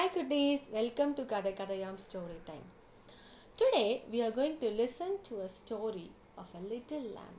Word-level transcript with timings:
Hi 0.00 0.08
goodies, 0.08 0.60
welcome 0.72 1.10
to 1.16 1.24
Kada 1.30 1.50
Kadayam 1.52 2.00
Story 2.00 2.36
Time. 2.46 2.68
Today 3.62 4.02
we 4.10 4.22
are 4.22 4.30
going 4.30 4.56
to 4.60 4.70
listen 4.70 5.18
to 5.24 5.40
a 5.42 5.48
story 5.54 6.08
of 6.38 6.46
a 6.54 6.60
little 6.72 7.02
lamb. 7.16 7.34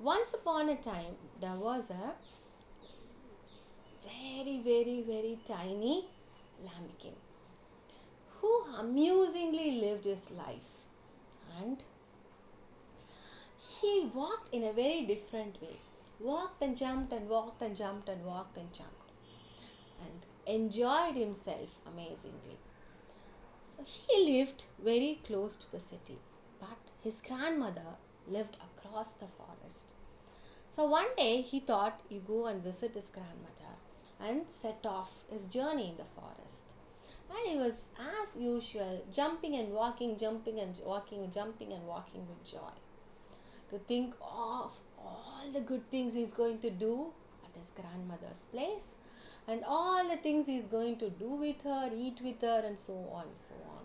Once 0.00 0.32
upon 0.32 0.70
a 0.70 0.76
time 0.76 1.16
there 1.38 1.58
was 1.64 1.90
a 1.90 2.14
very 4.04 4.54
very 4.68 5.02
very 5.08 5.38
tiny 5.46 6.06
lambkin 6.68 7.18
who 8.38 8.52
amusingly 8.78 9.72
lived 9.82 10.06
his 10.06 10.30
life 10.30 10.70
and 11.60 11.82
he 13.74 14.10
walked 14.14 14.54
in 14.54 14.64
a 14.64 14.72
very 14.72 15.02
different 15.12 15.60
way 15.60 15.76
walked 16.20 16.62
and 16.62 16.74
jumped 16.84 17.12
and 17.12 17.28
walked 17.28 17.60
and 17.60 17.76
jumped 17.76 18.08
and 18.08 18.24
walked 18.24 18.56
and 18.56 18.72
jumped 18.72 19.12
and 20.06 20.26
enjoyed 20.46 21.16
himself 21.16 21.70
amazingly. 21.86 22.58
So 23.64 23.84
he 23.84 24.38
lived 24.38 24.64
very 24.82 25.20
close 25.24 25.56
to 25.56 25.70
the 25.70 25.80
city, 25.80 26.18
but 26.60 26.78
his 27.02 27.20
grandmother 27.20 27.96
lived 28.28 28.56
across 28.56 29.12
the 29.12 29.26
forest. 29.26 29.92
So 30.68 30.84
one 30.84 31.14
day 31.16 31.42
he 31.42 31.60
thought 31.60 32.00
he 32.08 32.18
go 32.18 32.46
and 32.46 32.62
visit 32.62 32.94
his 32.94 33.08
grandmother 33.08 33.76
and 34.20 34.48
set 34.48 34.84
off 34.84 35.24
his 35.30 35.48
journey 35.48 35.90
in 35.90 35.96
the 35.96 36.04
forest. 36.04 36.64
And 37.28 37.50
he 37.50 37.58
was 37.58 37.90
as 37.98 38.36
usual 38.40 39.04
jumping 39.12 39.56
and 39.56 39.72
walking, 39.72 40.16
jumping 40.16 40.60
and 40.60 40.78
walking, 40.84 41.30
jumping 41.30 41.72
and 41.72 41.86
walking 41.86 42.26
with 42.28 42.44
joy. 42.44 42.76
To 43.70 43.78
think 43.78 44.14
of 44.20 44.72
all 44.98 45.42
the 45.52 45.60
good 45.60 45.90
things 45.90 46.14
he's 46.14 46.32
going 46.32 46.60
to 46.60 46.70
do 46.70 47.12
at 47.44 47.56
his 47.56 47.72
grandmother's 47.72 48.44
place 48.52 48.94
and 49.48 49.62
all 49.64 50.08
the 50.08 50.16
things 50.16 50.46
he's 50.46 50.66
going 50.66 50.98
to 50.98 51.10
do 51.10 51.28
with 51.28 51.62
her, 51.62 51.90
eat 51.94 52.20
with 52.22 52.40
her, 52.40 52.62
and 52.64 52.78
so 52.78 52.94
on, 53.12 53.26
and 53.28 53.38
so 53.38 53.54
on. 53.76 53.84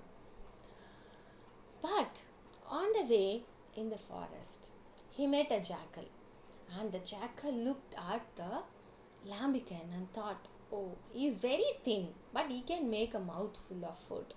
But 1.81 2.21
on 2.67 2.87
the 2.93 3.13
way 3.13 3.43
in 3.75 3.89
the 3.89 3.97
forest, 3.97 4.69
he 5.11 5.27
met 5.27 5.51
a 5.51 5.59
jackal, 5.59 6.09
and 6.79 6.91
the 6.91 6.99
jackal 6.99 7.53
looked 7.53 7.93
at 7.93 8.23
the 8.35 8.63
lambikin 9.29 9.93
and 9.93 10.11
thought, 10.13 10.47
Oh, 10.73 10.95
he 11.11 11.27
is 11.27 11.41
very 11.41 11.73
thin, 11.83 12.09
but 12.33 12.49
he 12.49 12.61
can 12.61 12.89
make 12.89 13.13
a 13.13 13.19
mouthful 13.19 13.85
of 13.85 13.99
food, 14.07 14.33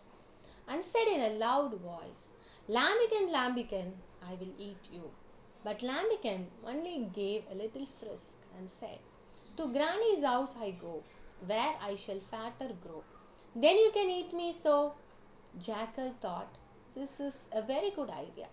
and 0.68 0.82
said 0.82 1.08
in 1.08 1.20
a 1.20 1.38
loud 1.38 1.80
voice, 1.80 2.30
Lambikin, 2.68 3.30
lambikin, 3.30 3.92
I 4.26 4.34
will 4.34 4.54
eat 4.58 4.88
you. 4.92 5.10
But 5.62 5.80
lambikin 5.80 6.46
only 6.66 7.08
gave 7.14 7.44
a 7.50 7.54
little 7.54 7.86
frisk 8.00 8.38
and 8.58 8.70
said, 8.70 8.98
to 9.56 9.68
granny's 9.72 10.24
house 10.24 10.54
I 10.60 10.72
go, 10.72 11.02
where 11.46 11.74
I 11.80 11.96
shall 11.96 12.20
fatter 12.20 12.72
grow. 12.82 13.02
Then 13.54 13.76
you 13.76 13.90
can 13.92 14.08
eat 14.10 14.32
me 14.32 14.52
so. 14.52 14.94
Jackal 15.58 16.14
thought 16.20 16.56
this 16.96 17.20
is 17.20 17.46
a 17.52 17.62
very 17.62 17.90
good 17.90 18.10
idea 18.10 18.48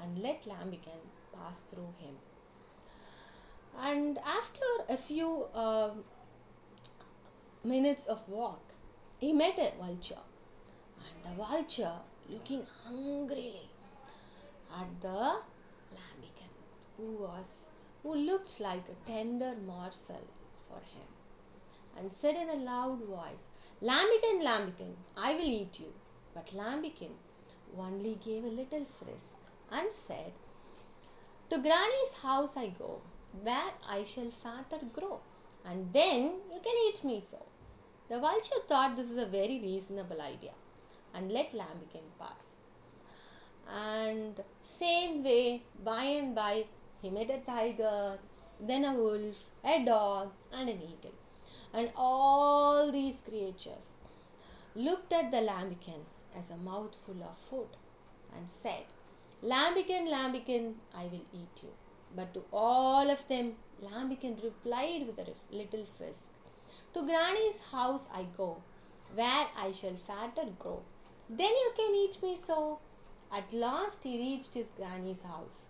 and 0.00 0.18
let 0.18 0.44
Lambikin 0.44 1.02
pass 1.32 1.60
through 1.70 1.94
him. 1.98 2.16
And 3.78 4.18
after 4.18 4.66
a 4.88 4.96
few 4.96 5.44
uh, 5.54 5.90
minutes 7.62 8.06
of 8.06 8.28
walk, 8.28 8.62
he 9.18 9.32
met 9.32 9.58
a 9.58 9.72
vulture. 9.78 10.24
And 10.98 11.24
the 11.24 11.42
vulture, 11.42 11.98
looking 12.28 12.66
hungrily 12.84 13.70
at 14.76 15.00
the 15.00 15.40
Lambikin, 15.96 16.52
who 16.96 17.12
was 17.22 17.66
who 18.02 18.14
looked 18.14 18.60
like 18.60 18.84
a 18.88 19.10
tender 19.10 19.54
morsel 19.66 20.26
for 20.68 20.78
him 20.78 21.06
and 21.98 22.12
said 22.12 22.36
in 22.36 22.48
a 22.48 22.64
loud 22.64 23.00
voice, 23.04 23.44
Lambikin, 23.82 24.42
Lambikin, 24.42 24.94
I 25.16 25.34
will 25.34 25.50
eat 25.60 25.80
you. 25.80 25.92
But 26.34 26.54
Lambikin 26.54 27.12
only 27.78 28.18
gave 28.24 28.44
a 28.44 28.48
little 28.48 28.84
frisk 28.84 29.36
and 29.70 29.92
said, 29.92 30.32
To 31.50 31.58
granny's 31.58 32.14
house 32.22 32.56
I 32.56 32.68
go, 32.68 33.00
where 33.42 33.72
I 33.88 34.04
shall 34.04 34.30
fatter 34.30 34.84
grow, 34.92 35.20
and 35.64 35.92
then 35.92 36.34
you 36.52 36.60
can 36.62 36.74
eat 36.88 37.04
me 37.04 37.20
so. 37.20 37.44
The 38.08 38.18
vulture 38.18 38.62
thought 38.66 38.96
this 38.96 39.10
is 39.10 39.18
a 39.18 39.26
very 39.26 39.60
reasonable 39.60 40.20
idea 40.20 40.52
and 41.14 41.30
let 41.30 41.52
Lambikin 41.52 42.08
pass. 42.18 42.56
And 43.72 44.40
same 44.62 45.22
way, 45.22 45.62
by 45.84 46.04
and 46.04 46.34
by, 46.34 46.64
he 47.00 47.10
met 47.10 47.30
a 47.30 47.38
tiger, 47.38 48.18
then 48.60 48.84
a 48.84 48.94
wolf, 48.94 49.36
a 49.64 49.84
dog, 49.84 50.32
and 50.52 50.68
an 50.68 50.82
eagle. 50.82 51.14
And 51.72 51.90
all 51.96 52.90
these 52.90 53.20
creatures 53.20 53.96
looked 54.74 55.12
at 55.12 55.30
the 55.30 55.38
lambikin 55.38 56.02
as 56.36 56.50
a 56.50 56.56
mouthful 56.56 57.22
of 57.22 57.38
food 57.48 57.76
and 58.36 58.48
said, 58.48 58.84
Lambikin, 59.42 60.08
lambikin, 60.08 60.74
I 60.94 61.04
will 61.04 61.26
eat 61.32 61.62
you. 61.62 61.70
But 62.14 62.34
to 62.34 62.42
all 62.52 63.08
of 63.08 63.26
them, 63.28 63.54
lambikin 63.82 64.42
replied 64.42 65.06
with 65.06 65.18
a 65.18 65.32
little 65.54 65.86
frisk, 65.96 66.32
To 66.94 67.02
granny's 67.02 67.60
house 67.72 68.08
I 68.12 68.26
go, 68.36 68.62
where 69.14 69.46
I 69.56 69.70
shall 69.72 69.96
fatter 70.06 70.48
grow. 70.58 70.82
Then 71.28 71.48
you 71.48 71.72
can 71.76 71.94
eat 71.94 72.22
me 72.22 72.36
so. 72.36 72.80
At 73.32 73.52
last 73.52 74.02
he 74.02 74.18
reached 74.18 74.54
his 74.54 74.72
granny's 74.76 75.22
house 75.22 75.68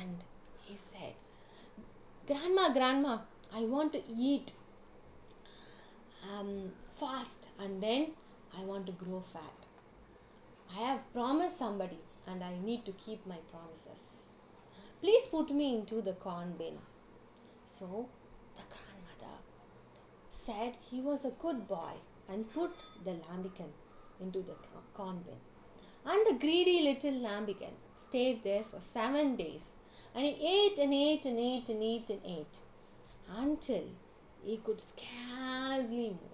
and 0.00 0.16
he 0.64 0.76
said, 0.76 1.14
Grandma, 2.26 2.72
Grandma, 2.72 3.18
I 3.54 3.60
want 3.60 3.92
to 3.92 4.02
eat 4.08 4.52
um, 6.30 6.72
fast 6.88 7.46
and 7.58 7.82
then 7.82 8.12
I 8.56 8.62
want 8.62 8.86
to 8.86 8.92
grow 8.92 9.20
fat. 9.32 9.66
I 10.74 10.80
have 10.80 11.12
promised 11.12 11.58
somebody 11.58 11.98
and 12.26 12.42
I 12.42 12.54
need 12.64 12.84
to 12.86 12.92
keep 12.92 13.26
my 13.26 13.38
promises. 13.50 14.16
Please 15.00 15.26
put 15.26 15.50
me 15.50 15.74
into 15.74 16.00
the 16.00 16.12
corn 16.12 16.54
bin. 16.56 16.78
So 17.66 18.08
the 18.56 18.62
grandmother 18.72 19.38
said 20.28 20.74
he 20.90 21.00
was 21.00 21.24
a 21.24 21.30
good 21.30 21.66
boy 21.66 21.94
and 22.28 22.52
put 22.52 22.72
the 23.04 23.12
lambikin 23.12 23.72
into 24.20 24.40
the 24.40 24.54
corn 24.94 25.24
bin. 25.24 25.40
And 26.04 26.26
the 26.26 26.38
greedy 26.38 26.82
little 26.82 27.20
lambikin 27.20 27.74
stayed 27.96 28.42
there 28.44 28.64
for 28.64 28.80
seven 28.80 29.36
days 29.36 29.76
and 30.14 30.24
he 30.24 30.32
ate 30.32 30.78
and 30.78 30.92
ate 30.92 31.24
and 31.24 31.38
ate 31.38 31.68
and 31.68 31.82
ate 31.82 32.10
and 32.10 32.20
ate 32.24 32.58
until 33.36 33.84
he 34.44 34.56
could 34.58 34.80
scarcely 34.80 36.10
move. 36.10 36.32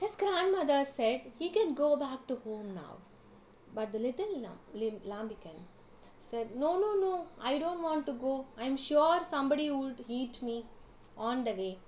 His 0.00 0.14
grandmother 0.14 0.84
said 0.84 1.22
he 1.38 1.50
can 1.50 1.74
go 1.74 1.96
back 1.96 2.26
to 2.28 2.36
home 2.36 2.74
now. 2.74 2.96
But 3.74 3.92
the 3.92 3.98
little 3.98 4.40
lam- 4.40 5.00
lambikin 5.06 5.58
said, 6.18 6.54
No, 6.56 6.78
no, 6.78 6.94
no, 7.00 7.26
I 7.40 7.58
don't 7.58 7.82
want 7.82 8.06
to 8.06 8.12
go. 8.12 8.46
I'm 8.56 8.76
sure 8.76 9.22
somebody 9.22 9.70
would 9.70 10.04
eat 10.08 10.42
me 10.42 10.64
on 11.16 11.44
the 11.44 11.52
way. 11.52 11.78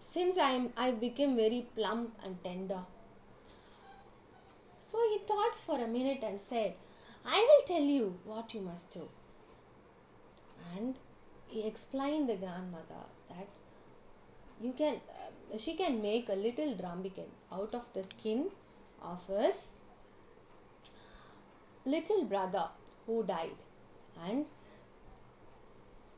Since 0.00 0.36
I'm, 0.38 0.72
I 0.76 0.90
became 0.90 1.34
very 1.34 1.66
plump 1.74 2.14
and 2.22 2.42
tender. 2.44 2.80
So 4.90 4.98
he 5.10 5.18
thought 5.26 5.56
for 5.66 5.80
a 5.80 5.88
minute 5.88 6.22
and 6.22 6.40
said, 6.40 6.74
I 7.24 7.38
will 7.48 7.66
tell 7.66 7.82
you 7.82 8.18
what 8.24 8.52
you 8.54 8.60
must 8.60 8.90
do. 8.90 9.08
Explained 11.54 12.28
the 12.28 12.36
grandmother 12.36 13.04
that 13.28 13.48
you 14.60 14.72
can 14.72 15.00
uh, 15.08 15.56
she 15.56 15.74
can 15.74 16.02
make 16.02 16.28
a 16.28 16.34
little 16.34 16.74
drambikin 16.74 17.30
out 17.52 17.74
of 17.74 17.92
the 17.92 18.02
skin 18.02 18.46
of 19.00 19.24
his 19.28 19.74
little 21.84 22.24
brother 22.24 22.68
who 23.06 23.22
died 23.22 23.62
and 24.26 24.46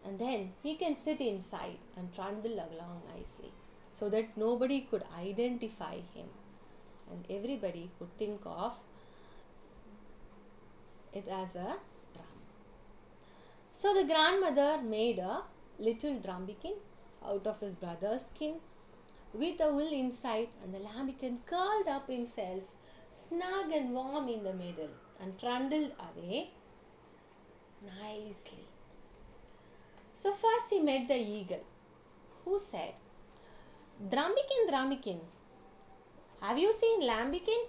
and 0.07 0.19
then 0.19 0.53
he 0.63 0.77
can 0.77 0.95
sit 0.95 1.21
inside 1.21 1.79
and 1.97 2.15
trundle 2.15 2.55
along 2.55 3.03
nicely 3.15 3.53
so 3.93 4.09
that 4.09 4.37
nobody 4.37 4.81
could 4.91 5.05
identify 5.19 5.95
him 6.15 6.29
and 7.11 7.25
everybody 7.29 7.91
could 7.99 8.17
think 8.17 8.41
of 8.45 8.75
it 11.13 11.29
as 11.29 11.57
a. 11.57 11.77
So 13.79 13.93
the 13.93 14.05
grandmother 14.05 14.81
made 14.83 15.19
a 15.19 15.43
little 15.79 16.15
drumbikin 16.19 16.77
out 17.23 17.47
of 17.47 17.61
his 17.61 17.75
brother's 17.75 18.25
skin 18.29 18.55
with 19.35 19.61
a 19.61 19.71
wool 19.71 19.93
inside 19.93 20.49
and 20.63 20.73
the 20.73 20.79
lambikin 20.79 21.37
curled 21.51 21.87
up 21.87 22.09
himself 22.09 22.63
snug 23.11 23.71
and 23.79 23.93
warm 23.93 24.31
in 24.31 24.45
the 24.45 24.55
middle 24.55 24.89
and 25.21 25.39
trundled 25.39 25.93
away 26.09 26.53
nicely. 27.85 28.65
So 30.15 30.33
first 30.33 30.71
he 30.71 30.81
met 30.81 31.07
the 31.07 31.21
eagle 31.39 31.65
who 32.47 32.59
said, 32.59 32.95
Drumbikin, 34.11 34.71
Drumbikin, 34.71 35.21
have 36.41 36.57
you 36.57 36.73
seen 36.73 37.03
lambikin? 37.03 37.65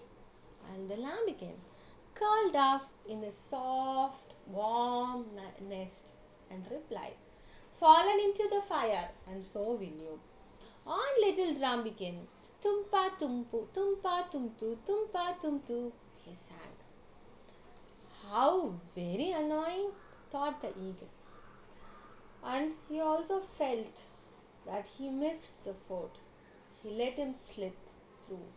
And 0.71 0.89
the 0.89 0.95
lambikin 0.95 1.57
curled 2.19 2.55
up 2.55 2.89
in 3.07 3.23
a 3.23 3.31
soft, 3.31 4.33
warm 4.47 5.25
nest 5.69 6.11
and 6.51 6.65
replied, 6.71 7.15
Fallen 7.79 8.19
into 8.19 8.47
the 8.49 8.61
fire, 8.61 9.09
and 9.29 9.43
so 9.43 9.73
will 9.73 9.81
you. 9.81 10.19
on 10.87 11.21
little 11.21 11.53
Rambikin. 11.61 12.17
Tumpa 12.63 13.11
tumpu, 13.19 13.67
tumpa 13.75 14.13
tumtu, 14.31 14.77
tumpa 14.87 15.25
tumtu, 15.41 15.91
he 16.25 16.33
sang. 16.33 16.77
How 18.29 18.73
very 18.95 19.31
annoying, 19.31 19.91
thought 20.31 20.61
the 20.61 20.69
eagle. 20.69 21.09
And 22.43 22.71
he 22.89 22.99
also 22.99 23.39
felt 23.39 24.01
that 24.65 24.87
he 24.97 25.09
missed 25.09 25.63
the 25.63 25.73
fort. 25.73 26.17
He 26.81 26.89
let 26.89 27.17
him 27.17 27.33
slip 27.35 27.75
through, 28.25 28.47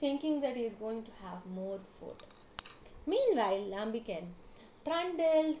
thinking 0.00 0.40
that 0.40 0.56
he 0.56 0.64
is 0.64 0.74
going 0.74 1.04
to 1.04 1.10
have 1.22 1.46
more 1.46 1.80
food. 1.98 2.37
Meanwhile, 3.12 3.62
Lambikin 3.72 4.26
trundled, 4.84 5.56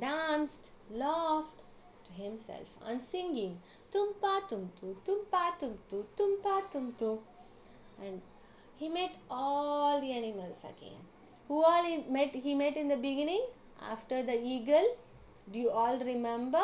danced, 0.00 0.70
laughed 0.90 1.60
to 2.06 2.22
himself 2.22 2.68
and 2.86 3.00
singing 3.00 3.60
Tumpa 3.92 4.32
Tumtu, 4.48 4.96
Tumpa 5.06 5.42
Tumtu, 5.60 6.04
Tumpa 6.18 6.54
Tumtu. 6.72 7.18
And 8.02 8.20
he 8.76 8.88
met 8.88 9.14
all 9.30 10.00
the 10.00 10.10
animals 10.10 10.64
again. 10.72 11.00
Who 11.48 11.62
all 11.62 11.84
he 11.84 11.96
met 12.18 12.34
he 12.34 12.54
met 12.54 12.76
in 12.76 12.88
the 12.88 12.96
beginning 12.96 13.44
after 13.92 14.22
the 14.22 14.38
eagle? 14.54 14.96
Do 15.52 15.58
you 15.58 15.70
all 15.70 15.98
remember? 15.98 16.62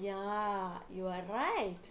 Yeah, 0.00 0.78
you 0.92 1.06
are 1.06 1.22
right. 1.30 1.90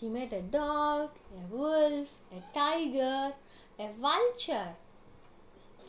He 0.00 0.08
met 0.08 0.32
a 0.32 0.42
dog, 0.42 1.10
a 1.36 1.54
wolf, 1.54 2.08
a 2.32 2.40
tiger, 2.54 3.32
a 3.78 3.88
vulture. 4.00 4.68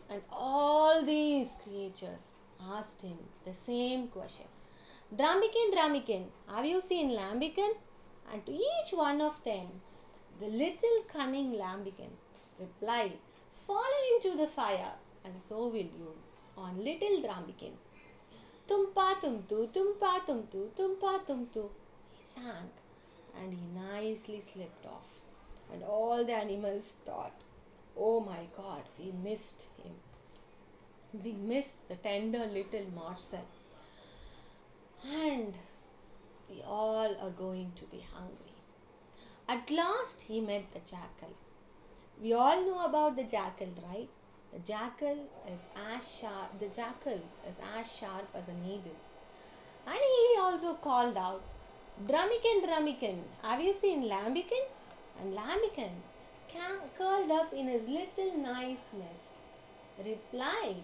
And 0.10 0.22
all 0.32 1.04
these 1.04 1.50
creatures 1.64 2.36
asked 2.76 3.02
him 3.02 3.18
the 3.46 3.54
same 3.54 4.08
question 4.08 4.48
Dramikin, 5.16 5.72
Dramikin, 5.74 6.26
have 6.48 6.66
you 6.66 6.82
seen 6.82 7.12
Lambikin? 7.12 7.72
And 8.32 8.46
to 8.46 8.52
each 8.52 8.92
one 8.92 9.22
of 9.22 9.44
them, 9.44 9.68
the 10.40 10.48
little 10.48 11.04
cunning 11.12 11.54
Lambikin 11.54 12.12
replied, 12.60 13.14
Fallen 13.66 14.06
into 14.16 14.38
the 14.38 14.48
fire, 14.48 14.94
and 15.24 15.42
so 15.42 15.68
will 15.68 15.90
you, 16.02 16.14
on 16.58 16.84
little 16.84 17.22
Drambikin. 17.22 17.74
Tumpa 18.68 19.16
tumtu, 19.22 19.68
tumpa 19.74 20.20
tumtu, 20.28 20.70
tumpa 20.78 21.20
tumtu. 21.28 21.70
He 22.14 22.24
sang 22.24 22.70
and 23.36 23.54
he 23.54 23.66
nicely 23.76 24.40
slipped 24.40 24.86
off. 24.86 25.08
And 25.72 25.84
all 25.84 26.24
the 26.26 26.34
animals 26.34 26.98
thought, 27.06 27.34
Oh 28.00 28.22
my 28.22 28.48
god, 28.56 28.84
we 28.98 29.12
missed 29.12 29.66
him. 29.84 29.94
We 31.24 31.34
missed 31.34 31.88
the 31.90 31.96
tender 31.96 32.46
little 32.46 32.86
morsel. 32.96 33.46
And 35.06 35.54
we 36.50 36.62
all 36.66 37.16
are 37.22 37.32
going 37.32 37.72
to 37.76 37.86
be 37.86 38.06
hungry. 38.14 38.56
At 39.48 39.70
last 39.72 40.22
he 40.22 40.40
met 40.40 40.72
the 40.74 40.80
jackal. 40.80 41.36
We 42.22 42.34
all 42.34 42.62
know 42.66 42.86
about 42.86 43.16
the 43.16 43.24
jackal, 43.24 43.70
right? 43.92 44.10
The 44.54 44.60
jackal 44.60 45.18
is 45.52 45.70
as 45.92 46.20
sharp. 46.20 46.60
The 46.60 46.68
jackal 46.68 47.22
is 47.48 47.60
as 47.78 47.92
sharp 47.92 48.28
as 48.36 48.48
a 48.48 48.54
needle. 48.54 48.98
And 49.88 49.98
he 49.98 50.40
also 50.40 50.74
called 50.76 51.18
out, 51.18 51.42
Drummikin, 52.08 52.64
Drummikin, 52.66 53.20
have 53.42 53.62
you 53.62 53.74
seen 53.74 54.04
Lambikin? 54.04 54.66
And 55.22 55.34
Lambikin, 55.34 55.92
curled 56.98 57.32
up 57.32 57.54
in 57.54 57.68
his 57.68 57.88
little 57.88 58.38
nice 58.38 58.86
nest, 58.98 59.40
replied 59.98 60.84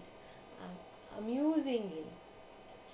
uh, 0.60 1.18
amusingly, 1.18 2.06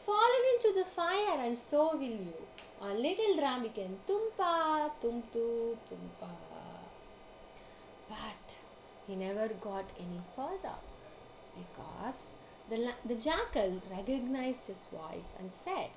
Fallen 0.04 0.44
into 0.54 0.72
the 0.76 0.84
fire, 0.84 1.38
and 1.38 1.56
so 1.56 1.96
will 1.96 2.02
you. 2.02 2.34
On 2.80 3.00
little 3.00 3.36
Drummikin, 3.36 3.94
Tumpa, 4.08 4.90
Tumtu, 5.00 5.76
Tumpa. 5.88 6.30
But 8.08 8.56
he 9.06 9.14
never 9.14 9.48
got 9.48 9.84
any 9.96 10.20
further 10.34 10.74
because 11.56 12.30
the, 12.69 12.92
the 13.04 13.14
jackal 13.14 13.80
recognized 13.90 14.66
his 14.66 14.86
voice 14.90 15.34
and 15.38 15.52
said, 15.52 15.90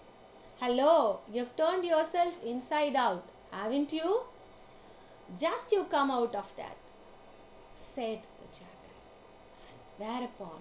Hello, 0.60 1.22
you've 1.32 1.56
turned 1.58 1.84
yourself 1.84 2.36
inside 2.46 2.96
out, 2.96 3.28
haven't 3.52 3.92
you? 3.92 4.22
Just 5.30 5.72
you 5.72 5.86
come 5.86 6.12
out 6.12 6.36
of 6.36 6.52
that, 6.56 6.78
said 7.76 8.20
the 8.40 8.48
jackal. 8.54 8.96
Whereupon 9.98 10.60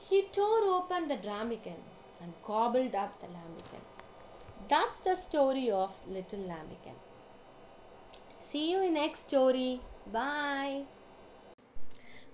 he 0.00 0.22
tore 0.32 0.64
open 0.76 1.08
the 1.08 1.16
ramekin 1.18 1.80
and 2.20 2.32
gobbled 2.42 2.94
up 2.94 3.20
the 3.20 3.26
lambikin. 3.28 3.84
That's 4.68 5.00
the 5.00 5.14
story 5.16 5.70
of 5.72 5.92
little 6.08 6.40
Lambikin. 6.40 6.96
See 8.40 8.70
you 8.72 8.82
in 8.82 8.94
next 8.94 9.28
story. 9.28 9.70
Bye. 10.12 10.86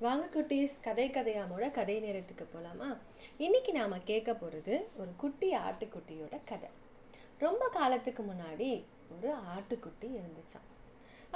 வாங்க 0.01 0.25
குட்டீஸ் 0.33 0.75
கதை 0.87 1.05
கதையாமோட 1.11 1.67
கதை 1.77 1.95
நேரத்துக்கு 2.01 2.45
போகலாமா 2.47 2.89
இன்றைக்கி 3.45 3.71
நாம் 3.73 3.95
கேட்க 4.05 4.31
போகிறது 4.35 4.75
ஒரு 5.01 5.13
குட்டி 5.23 5.49
ஆட்டுக்குட்டியோட 5.67 6.37
கதை 6.51 6.71
ரொம்ப 7.45 7.63
காலத்துக்கு 7.79 8.23
முன்னாடி 8.23 8.69
ஒரு 9.15 9.31
ஆட்டுக்குட்டி 9.55 10.09
இருந்துச்சான் 10.19 10.69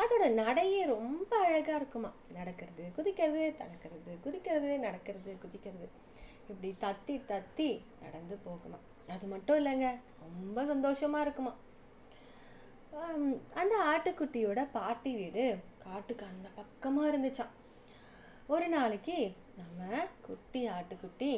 அதோட 0.00 0.25
நடையே 0.41 0.82
ரொம்ப 0.94 1.31
அழகாக 1.47 1.79
இருக்குமா? 1.81 2.11
நடக்கிறது 2.37 2.85
குதிக்கிறது 2.97 3.43
தடக்கிறது 3.61 4.12
குதிக்கிறது 4.26 4.70
நடக்கிறது 4.87 5.32
குதிக்கிறது. 5.43 5.88
இப்படி 6.50 6.70
தத்தி 6.85 7.17
தத்தி 7.32 7.69
நடந்து 8.05 8.37
போகுமா? 8.47 8.79
அது 9.14 9.26
மட்டும் 9.32 9.58
இல்லைங்க 9.61 9.88
ரொம்ப 10.26 10.64
சந்தோஷமாக 10.73 11.25
இருக்குமா? 11.26 11.52
அந்த 13.61 13.75
ஆட்டுக்குட்டியோட 13.93 14.61
பாட்டி 14.73 15.12
வீடு 15.20 15.44
காட்டுக்கு 15.85 16.25
அந்த 16.32 16.49
பக்கமாக 16.61 17.11
இருந்துச்சாம். 17.12 17.52
ஒரு 18.55 18.67
நாளைக்கு 18.69 19.19
நம்ம 19.61 20.08
குட்டி 20.26 20.62
ஆட்டுக்குட்டி 20.76 21.31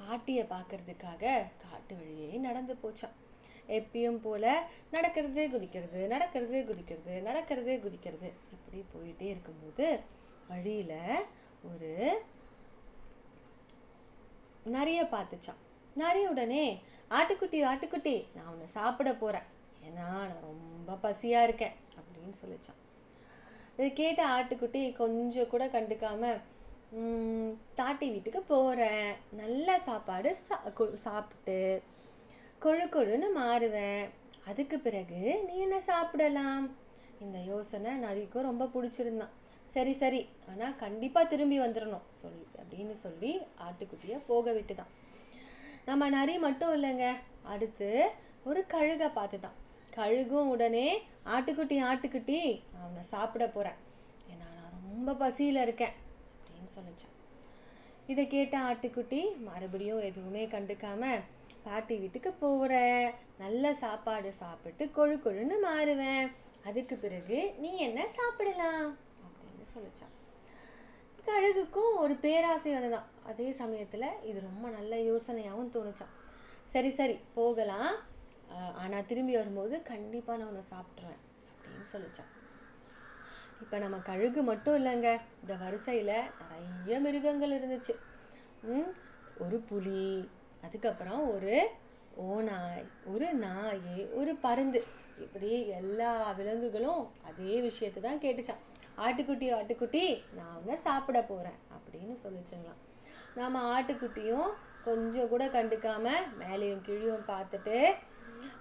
பாட்டியை 0.00 0.44
பார்க்கறதுக்காக 0.52 1.24
காட்டு 1.64 1.94
வழியே 1.98 2.30
நடந்து 2.46 2.74
போச்சாம். 2.82 3.16
எப்பயும் 3.68 4.18
போல் 4.18 4.48
நடக்கிறது 4.90 5.48
குதிக்கிறது 5.48 6.06
நடக்கிறது 6.06 6.64
குதிக்கிறது 6.64 7.22
நடக்கிறது 7.22 7.80
குதிக்கிறது. 7.84 8.28
இப்படி 8.52 8.84
போயிட்டே 8.92 9.22
இருக்கும்போது 9.22 10.00
வழியில 10.48 11.22
ஒரு 11.64 11.90
நிறைய 14.64 15.08
பார்த்துச்சான் 15.10 15.60
நிறைய 15.94 16.28
உடனே 16.28 16.82
ஆட்டுக்குட்டி 17.10 17.58
ஆட்டுக்குட்டி 17.66 18.26
நான் 18.34 18.46
உன்னை 18.46 18.66
சாப்பிட 18.66 19.14
போறேன். 19.14 19.46
ஏன்னா 19.84 19.94
நான் 19.94 20.36
ரொம்ப 20.40 20.98
பசியா 21.02 21.42
இருக்கேன் 21.42 21.72
அப்படின்னு 21.96 22.34
சொல்லிச்சான் 22.42 22.80
இது 23.76 23.92
கேட்ட 23.92 24.28
ஆட்டுக்குட்டி 24.28 24.92
கொஞ்சம் 24.92 25.48
கூட 25.48 25.66
கண்டுக்காமல் 25.66 26.40
தாட்டி 27.74 28.10
வீட்டுக்கு 28.10 28.42
போகிறேன் 28.42 29.16
நல்ல 29.30 29.78
சாப்பாடு 29.78 30.36
சா- 30.48 30.72
கு- 30.78 30.94
சாப்பிட்டு 30.94 31.82
கொழு 32.64 32.84
கொழுன்னு 32.86 33.28
மாறுவேன். 33.36 34.04
அதுக்கு 34.48 34.76
பிறகு 34.78 35.20
நீ 35.46 35.54
என்ன 35.58 35.80
சாப்பிடலாம்? 35.80 36.64
இந்த 37.20 37.38
யோசனை 37.38 37.90
நரிக்கும் 38.04 38.48
ரொம்ப 38.48 38.64
பிடிச்சிருந்தான். 38.74 39.32
சரி 39.64 39.92
சரி. 39.92 40.20
ஆனால் 40.50 40.76
கண்டிப்பாக 40.76 41.30
திரும்பி 41.32 41.58
வந்துடணும் 41.60 42.06
சொல் 42.20 42.46
அப்படின்னு 42.60 42.94
சொல்லி 43.04 43.32
ஆட்டுக்குட்டியை 43.66 44.18
போக 44.26 44.52
விட்டுதான். 44.52 44.92
நம்ம 45.84 46.08
நரி 46.08 46.34
மட்டும் 46.38 46.72
இல்லைங்க. 46.76 47.06
அடுத்து 47.42 47.88
ஒரு 48.44 48.60
கழுகை 48.68 49.08
பார்த்து 49.12 49.40
தான் 49.40 49.58
கழுகும் 49.96 50.50
உடனே 50.54 50.86
ஆட்டுக்குட்டி 51.34 51.78
ஆட்டுக்குட்டி 51.90 52.40
நான் 52.94 53.10
சாப்பிட 53.14 53.44
போகிறேன் 53.46 53.78
ஏன்னா 54.30 54.46
நான் 54.58 54.76
ரொம்ப 54.88 55.14
பசியில் 55.14 55.62
இருக்கேன் 55.62 55.94
அப்படின்னு 56.38 56.70
சொல்லிச்சான். 56.78 57.16
இதை 58.06 58.26
கேட்ட 58.26 58.54
ஆட்டுக்குட்டி 58.58 59.20
மறுபடியும் 59.48 60.02
எதுவுமே 60.02 60.44
கண்டுக்காமல் 60.46 61.22
பாட்டி 61.64 61.94
வீட்டுக்கு 62.02 62.30
போகிறேன் 62.44 63.04
நல்ல 63.42 63.74
சாப்பாடு 63.82 64.30
சாப்பிட்டு 64.42 64.84
கொழு 64.96 65.16
கொழுன்னு 65.24 65.56
மாறுவேன். 65.66 66.26
அதுக்கு 66.68 66.94
பிறகு 67.04 67.38
நீ 67.62 67.70
என்ன 67.86 68.00
சாப்பிடலாம்? 68.18 68.88
அப்படின்னு 69.26 69.66
சொல்லிச்சான் 69.74 70.16
கழுகுக்கும் 71.28 71.94
ஒரு 72.04 72.14
பேராசை 72.24 72.70
வந்துதான் 72.74 73.10
அதே 73.30 73.48
சமயத்தில் 73.60 74.06
இது 74.30 74.38
ரொம்ப 74.48 74.66
நல்ல 74.76 74.94
யோசனையாகவும் 75.10 75.72
தோணுச்சான் 75.76 76.14
சரி 76.72 76.90
சரி 76.98 77.16
போகலாம். 77.38 77.92
ஆனால் 78.82 79.06
திரும்பி 79.10 79.34
வரும்போது 79.36 79.74
கண்டிப்பாக 79.90 80.38
நான் 80.38 80.50
உன்னை 80.52 80.64
சாப்பிட்ருவேன் 80.72 81.20
அப்படின்னு 81.50 81.86
சொல்லிச்சான் 81.94 82.30
இப்போ 83.62 83.76
நம்ம 83.78 83.96
கழுகு 84.10 84.40
மட்டும் 84.50 84.76
இல்லைங்க. 84.80 85.10
இந்த 85.42 85.54
வரிசையில் 85.62 86.14
நிறைய 86.40 86.98
மிருகங்கள் 87.04 87.56
இருந்துச்சு. 87.58 87.94
ம், 88.70 88.90
ஒரு 89.44 89.58
புலி 89.68 90.04
அதுக்கப்புறம் 90.64 91.22
ஒரு 91.34 91.54
ஓநாய் 92.26 92.84
ஒரு 93.12 93.28
நாய் 93.44 93.96
ஒரு 94.20 94.32
பருந்து. 94.44 94.80
இப்படி 95.24 95.50
எல்லா 95.80 96.10
விலங்குகளும் 96.38 97.02
அதே 97.28 97.54
விஷயத்தை 97.68 98.00
தான் 98.02 98.22
கேட்டுச்சான் 98.24 98.62
ஆட்டுக்குட்டி 99.04 99.46
ஆட்டுக்குட்டி 99.58 100.04
நான் 100.38 100.56
உன்னை 100.60 100.76
சாப்பிட 100.86 101.18
போகிறேன் 101.30 101.58
அப்படின்னு 101.76 102.14
சொல்லிச்சுங்களாம். 102.24 102.80
நாம் 103.38 103.58
ஆட்டுக்குட்டியும் 103.74 104.50
கொஞ்சம் 104.86 105.30
கூட 105.32 105.44
கண்டுக்காம 105.56 106.14
மேலேயும் 106.40 106.84
கீழையும் 106.86 107.28
பார்த்துட்டு 107.32 107.76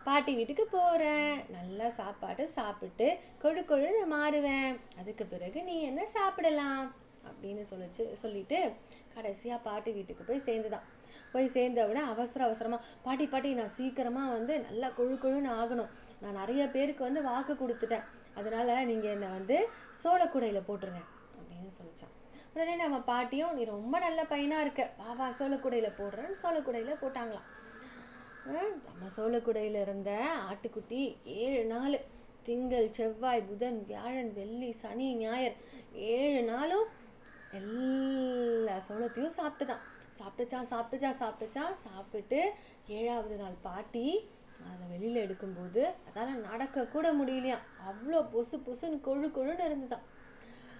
பாட்டி 0.08 0.32
வீட்டுக்கு 0.38 0.66
போகிறேன் 0.68 1.34
நல்லா 1.56 1.88
சாப்பாடு 2.00 2.44
சாப்பிட்டு 2.58 3.08
கொழு 3.44 3.62
கொழுன்னு 3.72 4.04
மாறுவேன். 4.16 4.72
அதுக்கு 5.00 5.26
பிறகு 5.34 5.60
நீ 5.70 5.76
என்ன 5.90 6.02
சாப்பிடலாம்? 6.18 6.86
அப்படின்னு 7.30 7.64
சொல்லிச்சு 7.72 8.04
சொல்லிட்டு 8.22 8.58
கடைசியாக 9.16 9.66
பாட்டி 9.68 9.92
வீட்டுக்கு 9.98 10.24
போய் 10.30 10.46
சேர்ந்துதான். 10.48 10.86
போய் 11.34 11.54
சேர்ந்த 11.56 11.86
உடனே 11.90 12.04
அவசர 12.14 12.44
அவசரமாக 12.48 12.88
பாட்டி 13.06 13.26
பாட்டி 13.34 13.50
நான் 13.60 13.76
சீக்கிரமாக 13.78 14.34
வந்து 14.38 14.54
நல்லா 14.68 14.90
குழு 15.00 15.16
குழுன்னு 15.24 15.52
ஆகணும். 15.62 15.92
நான் 16.24 16.40
நிறைய 16.42 16.64
பேருக்கு 16.76 17.04
வந்து 17.08 17.24
வாக்கு 17.30 17.56
கொடுத்துட்டேன். 17.62 18.06
அதனால 18.40 18.78
நீங்கள் 18.92 19.14
என்னை 19.16 19.30
வந்து 19.38 19.58
சோளக்குடையில் 20.04 20.68
போட்டுருங்க. 20.70 21.04
அப்படின்னு 21.40 21.72
சொல்லித்தான் 21.80 22.16
உடனே 22.54 22.74
நம்ம 22.76 22.98
பாட்டியும் 23.12 23.54
நீ 23.58 23.64
ரொம்ப 23.76 23.96
நல்ல 24.06 24.22
பையனாக 24.32 24.64
இருக்க. 24.66 24.84
வா 25.02 25.12
வா 25.20 25.28
சோளக்குடையில் 25.40 25.98
போடுறேன்னு 26.00 26.40
சோளக்குடையில் 26.44 27.02
போட்டாங்களாம். 27.04 27.50
நம்ம 28.88 29.10
சோளக்குடையில் 29.18 29.78
இருந்த 29.86 30.12
ஆட்டுக்குட்டி 30.50 31.02
ஏழு 31.42 31.62
நாள் 31.74 31.96
திங்கள் 32.48 32.88
செவ்வாய் 32.98 33.44
புதன் 33.50 33.78
வியாழன் 33.90 34.32
வெள்ளி 34.38 34.70
சனி 34.82 35.08
ஞாயிறு 35.16 35.56
ஏழு 36.14 36.40
நாளும் 36.52 36.88
எல்லா 37.60 38.76
சோளத்தையும் 38.88 39.38
சாப்பிட்டுதான். 39.40 39.84
சாப்பிட்டுச்சா 40.20 40.60
சாப்பிட்டுச்சா 40.72 41.10
சாப்பிட்டுச்சா? 41.22 41.66
சாப்பிட்டு 41.86 42.40
ஏழாவது 42.88 43.36
நாள் 43.36 43.58
பாட்டி 43.62 44.06
அதை 44.70 44.86
வெளியில் 44.94 45.24
எடுக்கும்போது 45.26 45.82
அதால் 46.08 46.44
நடக்கக்கூட 46.48 47.08
முடியலையா? 47.20 47.58
அவ்வளோ 47.90 48.20
பொசு 48.34 48.58
பொசுன்னு 48.58 48.98
கொழு 49.08 49.28
கொழுன்னு 49.38 49.68
இருந்துதான். 49.70 50.06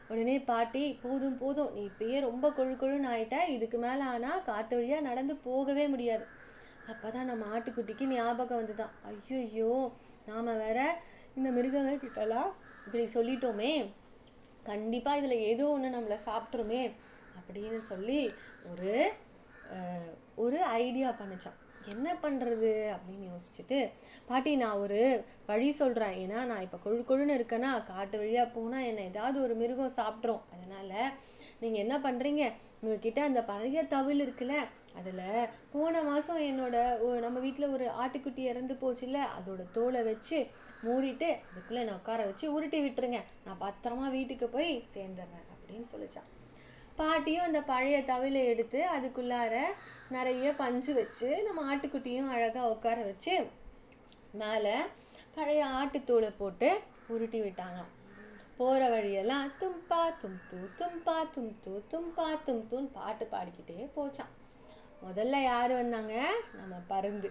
உடனே 0.10 0.36
பாட்டி 0.42 0.84
போதும் 1.04 1.38
போதும். 1.38 1.72
நீ 1.74 1.82
இப்பயே 1.92 2.20
ரொம்ப 2.20 2.46
கொழு 2.50 2.74
கொழுன்னு 2.82 3.10
ஆயிட்ட. 3.14 3.38
இதுக்கு 3.48 3.78
மேலே 3.78 4.04
ஆனால் 4.14 4.44
காட்டு 4.50 4.76
வழியாக 4.76 5.08
நடந்து 5.10 5.36
போகவே 5.48 5.86
முடியாது. 5.88 6.26
அப்போ 6.92 7.08
தான் 7.10 7.30
நம்ம 7.32 7.46
ஆட்டுக்குட்டிக்கு 7.56 8.06
ஞாபகம் 8.14 8.62
வந்துதான். 8.62 8.94
ஐயோ 9.10 9.72
நாம் 10.30 10.58
வேற 10.66 10.80
இந்த 11.36 11.50
மிருகங்கள் 11.58 12.04
கிட்டலாம் 12.06 12.52
இப்படி 12.86 13.04
சொல்லிட்டோமே. 13.18 13.74
கண்டிப்பாக 14.64 15.20
இதில் 15.20 15.46
ஏதோ 15.48 15.66
ஒன்று 15.68 15.90
நம்மளை 15.90 16.18
சாப்பிட்ருமே 16.26 16.84
அப்படின்னு 17.38 17.82
சொல்லி 17.88 18.22
ஒரு 18.72 18.94
ஒரு 20.36 20.60
ஐடியா 20.80 21.10
பண்ணுச்சான் 21.20 21.60
என்ன 21.88 22.08
பண்ணுறது 22.24 22.72
அப்படின்னு 22.94 23.26
யோசிச்சுட்டு 23.28 23.78
பாட்டி 24.26 24.52
நான் 24.56 24.82
ஒரு 24.82 25.00
வழி 25.46 25.70
சொல்கிறேன் 25.72 26.16
ஏன்னா 26.18 26.40
நான் 26.44 26.64
இப்போ 26.64 26.80
கொழு 26.84 27.00
கொழுன்னு 27.04 27.38
இருக்கேன்னா 27.38 27.72
காட்டு 27.86 28.16
வழியாக 28.18 28.54
போனால் 28.54 28.88
என்னை 28.90 29.04
ஏதாவது 29.06 29.38
ஒரு 29.42 29.56
மிருகம் 29.56 29.98
சாப்பிட்ரும் 29.98 30.44
அதனால் 30.52 31.14
நீங்கள் 31.62 31.84
என்ன 31.86 31.96
பண்ணுறீங்க 32.06 32.44
உங்ககிட்ட 32.84 33.20
அந்த 33.30 33.42
பழைய 33.50 33.80
தவில் 33.94 34.24
இருக்குல்ல 34.26 34.56
அதில் 35.00 35.50
போன 35.74 36.02
மாதம் 36.08 36.42
என்னோட 36.48 36.76
நம்ம 37.26 37.38
வீட்டில் 37.46 37.74
ஒரு 37.76 37.86
ஆட்டுக்குட்டி 38.02 38.44
இறந்து 38.52 38.74
போச்சுல்ல 38.82 39.20
அதோட 39.38 39.62
தோலை 39.76 40.02
வச்சு 40.10 40.40
மூடிட்டு 40.86 41.28
அதுக்குள்ளே 41.50 41.82
என்னை 41.84 41.96
உட்கார 42.00 42.22
வச்சு 42.30 42.46
உருட்டி 42.56 42.80
விட்டுருங்க. 42.86 43.20
நான் 43.46 43.62
பத்திரமா 43.66 44.08
வீட்டுக்கு 44.18 44.48
போய் 44.56 44.72
சேர்ந்துடுறேன் 44.94 45.46
அப்படின்னு 45.54 45.86
சொல்லிச்சான். 45.94 46.30
பாட்டியும் 47.00 47.48
அந்த 47.48 47.60
பழைய 47.72 47.98
தவிலை 48.12 48.42
எடுத்து 48.54 48.80
அதுக்குள்ளார 48.96 49.54
நிறைய 50.16 50.48
பஞ்சு 50.64 50.94
வச்சு 51.00 51.30
நம்ம 51.48 51.68
ஆட்டுக்குட்டியும் 51.70 52.34
அழகாக 52.36 52.72
உட்கார 52.76 52.98
வச்சு 53.12 53.36
மேலே 54.42 54.76
பழைய 55.38 55.64
ஆட்டுத்தூளை 55.80 56.32
போட்டு 56.38 56.70
உருட்டி 57.14 57.42
விட்டாங்களாம். 57.42 57.92
போகிற 58.62 58.90
வழியெல்லாம் 58.90 59.52
தும்பா 59.60 60.02
தும் 60.22 60.40
தூ 60.50 60.60
தும்பா 60.80 61.18
தும் 61.36 61.54
தூ 61.64 61.74
தும்பா 61.92 62.28
தும் 62.46 62.66
தூன்னு 62.72 62.90
பாட்டு 62.94 63.26
பாடிக்கிட்டே 63.26 63.78
போச்சான் 63.96 64.34
முதல்ல 65.04 65.36
யார் 65.44 65.72
வந்தாங்க? 65.72 66.16
நம்ம 66.54 66.74
பருந்து. 66.88 67.30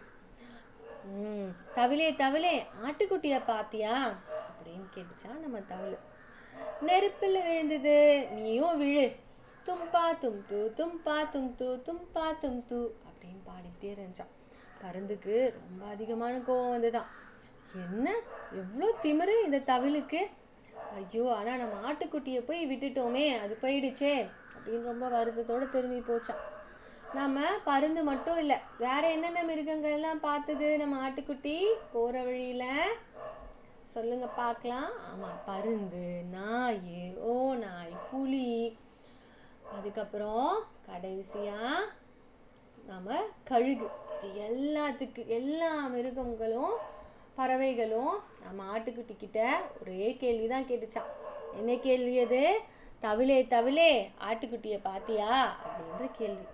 தவிலே 1.75 2.09
தவிலே 2.15 2.55
ஆட்டுக்குட்டியை 2.85 3.39
பாத்தியா? 3.45 3.93
அப்படின்னு 4.49 4.87
கேட்டுச்சான் 4.95 5.39
நம்ம 5.41 5.59
தவிழு 5.69 5.99
நெருப்பில் 6.83 7.39
விழுந்தது 7.47 7.95
நீயும் 8.37 8.79
விழு. 8.79 9.07
தும்பா 9.67 10.05
தும் 10.19 10.41
தூ 10.47 10.59
தும்பா 10.79 11.17
தும் 11.33 11.55
தூ 11.55 11.69
தும்பா 11.87 12.27
தும் 12.43 12.61
தூ 12.65 12.81
அப்படின்னு 13.09 13.41
பாடிக்கிட்டே 13.47 13.91
இருந்துச்சான் 13.95 14.35
பருந்துக்கு 14.83 15.37
ரொம்ப 15.59 15.83
அதிகமான 15.87 16.35
கோவம் 16.41 16.75
வந்துதான் 16.75 17.11
என்ன? 17.85 18.07
எவ்வளோ 18.53 18.87
திமிரு 19.03 19.35
இந்த 19.45 19.59
தவிழுக்கு 19.65 20.21
ஐயோ 20.97 21.33
ஆனால் 21.35 21.59
நம்ம 21.59 21.93
ஆட்டுக்குட்டியை 21.93 22.41
போய் 22.47 22.67
விட்டுட்டோமே 22.67 23.39
அது 23.39 23.59
போயிடுச்சே 23.63 24.15
அப்படின்னு 24.55 24.83
ரொம்ப 24.83 25.09
வருத்தத்தோட 25.09 25.69
திரும்பி 25.69 26.01
போச்சான் 26.01 26.43
நம்ம 27.15 27.39
பருந்து 27.65 28.05
மட்டும் 28.05 28.37
இல்லை 28.37 28.57
வேற 28.79 29.11
என்னென்ன 29.11 29.43
மிருகங்கள் 29.43 29.93
எல்லாம் 29.93 30.21
பார்த்தது 30.21 30.79
நம்ம 30.79 31.09
ஆட்டுக்குட்டி? 31.09 31.57
போகிற 31.93 32.23
வழியில் 32.23 32.99
சொல்லுங்க 33.85 34.27
பார்க்கலாம் 34.27 34.91
ஆமாம் 35.13 35.41
பருந்து 35.47 36.05
நாய் 36.31 37.17
ஓ 37.19 37.55
நாய் 37.55 37.97
புலி 38.11 38.79
அதுக்கப்புறம் 39.73 40.53
கடைசியாக 40.87 41.89
நம்ம 42.87 43.09
கழுகு. 43.45 43.89
இது 44.17 44.29
எல்லாத்துக்கு 44.49 45.27
எல்லா 45.27 45.87
மிருகங்களும் 45.87 46.75
பறவைகளும் 47.37 48.15
நம்ம 48.45 48.79
ஆட்டுக்குட்டி 48.79 49.17
கிட்ட 49.17 49.41
ஒரே 49.81 50.17
கேள்வி 50.17 50.47
தான் 50.47 50.65
கேட்டுச்சான் 50.65 51.11
என்ன 51.59 51.77
கேள்வி 51.77 52.15
அது? 52.19 52.43
தவிலே 53.03 53.39
தவிலே 53.47 53.91
ஆட்டுக்குட்டியை 54.29 54.79
பாத்தியா? 54.83 55.29
அப்படின்ற 55.65 56.11
கேள்வி. 56.13 56.47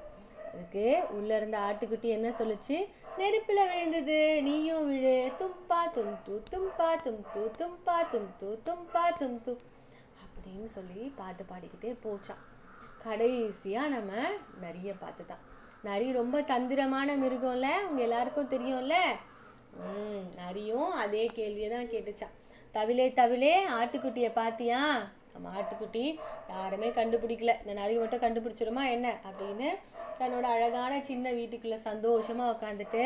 அதுக்கு 0.53 0.85
உள்ள 1.11 1.37
இருந்த 1.37 1.59
ஆட்டுக்குட்டி 1.59 2.09
என்ன 2.09 2.29
சொல்லுச்சு? 2.29 2.77
நெருப்பில் 3.19 3.69
விழுந்தது. 3.69 4.43
நீயும் 4.43 4.89
விழு. 4.91 5.17
தும்பா 5.41 5.81
தும் 5.95 6.17
தூ 6.25 6.41
தும்பா 6.51 6.91
தும் 7.05 7.23
தூ 7.35 7.43
தும்பா 7.59 7.99
தும் 8.13 8.31
தூ 8.41 8.51
தும்பா 8.65 9.05
தும் 9.19 9.43
தூ 9.43 9.55
அப்படின்னு 10.25 10.65
சொல்லி 10.65 11.13
பாட்டு 11.17 11.45
பாடிக்கிட்டே 11.45 11.97
போச்சான் 12.05 12.43
கடைசியாக 13.05 13.89
நம்ம 13.89 14.13
நிறைய 14.61 14.93
பார்த்து 14.95 15.27
தான் 15.27 15.45
நரி 15.83 16.13
ரொம்ப 16.13 16.41
தந்திரமான 16.43 17.17
மிருகம்ல. 17.17 17.67
உங்க 17.89 18.03
எல்லாருக்கும் 18.03 18.49
தெரியும்ல. 18.49 18.95
ம் 19.85 20.25
நரியும் 20.37 20.91
அதே 20.91 21.27
கேள்வியை 21.27 21.71
தான் 21.71 21.89
கேட்டுச்சான் 21.89 22.35
தவிலே 22.73 23.07
தவிலே 23.13 23.55
ஆட்டுக்குட்டியை 23.79 24.31
பார்த்தியா 24.35 24.81
நம்ம 25.33 25.51
ஆட்டுக்குட்டி 25.61 26.19
யாருமே 26.49 26.89
கண்டுபிடிக்கல. 26.89 27.61
இந்த 27.61 27.73
நரி 27.73 27.99
மட்டும் 27.99 28.21
கண்டுபிடிச்சிருமா 28.21 28.91
என்ன? 28.91 29.21
அப்படின்னு 29.29 29.69
தன்னோட 30.19 30.43
அழகான 30.43 31.01
சின்ன 31.01 31.33
வீட்டுக்குள்ள 31.33 31.79
சந்தோஷமா 31.85 32.45
உக்காந்துட்டு 32.55 33.03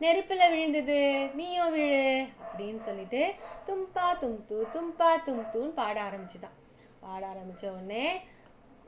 நெருப்பில் 0.00 0.50
விழுந்தது 0.50 1.30
நீயும் 1.34 1.72
விழு 1.72 2.26
அப்படின்னு 2.46 2.76
சொல்லிட்டு 2.76 3.34
தும்பா 3.66 4.06
தும்து 4.22 4.66
தும்பா 4.74 5.10
தும்துன்னு 5.26 5.72
பாட 5.74 6.02
ஆரம்பிச்சுதான். 6.02 6.56
பாட 7.00 7.26
ஆரம்பிச்ச 7.26 7.64
உடனே 7.72 8.20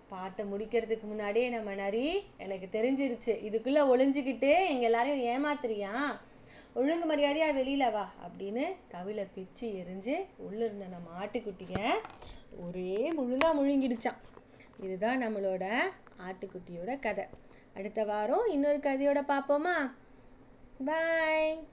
பாட்டை 0.09 0.45
முடிக்கிறதுக்கு 0.45 1.03
முன்னாடியே 1.03 1.49
நம்ம 1.49 1.75
நரி 1.75 2.27
எனக்கு 2.37 2.69
தெரிஞ்சிருச்சு. 2.73 3.33
இதுக்குள்ளே 3.49 3.83
ஒளிஞ்சுக்கிட்டு 3.93 4.69
எங்கள் 4.69 4.89
எல்லாரையும் 4.91 5.25
ஏமாத்துறியா? 5.25 5.93
ஒழுங்கு 6.75 7.07
மரியாதையா 7.07 7.49
வெளியில 7.55 7.93
வா 7.93 8.13
அப்படின்னு 8.25 8.65
தவில 8.93 9.27
பிச்சு 9.35 9.67
எரிஞ்சு 9.67 10.15
உள்ள 10.37 10.65
இருந்த 10.65 10.85
நம்ம 10.85 11.09
ஆட்டுக்குட்டிய 11.25 11.77
ஒரே 12.57 13.13
முழுங்கா 13.13 13.49
முழுங்கிடுச்சான் 13.55 14.21
இதுதான் 14.81 15.23
நம்மளோட 15.23 15.65
ஆட்டுக்குட்டியோட 16.29 16.99
கதை. 16.99 17.25
அடுத்த 17.75 18.05
வாரம் 18.05 18.47
இன்னொரு 18.51 18.77
கதையோட 18.77 19.23
பார்ப்போமா? 19.29 19.77
பாய் 20.85 21.67